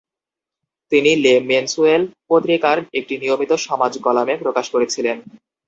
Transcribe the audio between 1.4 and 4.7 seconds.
মেনসুয়েল" পত্রিকার একটি নিয়মিত সমাজ কলাম প্রকাশ